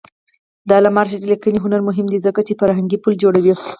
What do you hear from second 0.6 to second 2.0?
د علامه رشاد لیکنی هنر